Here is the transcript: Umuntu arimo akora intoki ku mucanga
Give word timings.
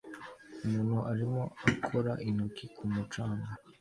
Umuntu 0.65 0.97
arimo 1.11 1.43
akora 1.71 2.11
intoki 2.27 2.65
ku 2.75 2.83
mucanga 2.93 3.49